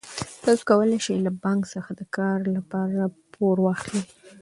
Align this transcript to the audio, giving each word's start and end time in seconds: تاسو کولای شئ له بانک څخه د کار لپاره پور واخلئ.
تاسو 0.43 0.61
کولای 0.69 0.99
شئ 1.05 1.15
له 1.25 1.31
بانک 1.43 1.61
څخه 1.73 1.89
د 1.99 2.01
کار 2.17 2.39
لپاره 2.55 3.01
پور 3.33 3.55
واخلئ. 3.65 4.01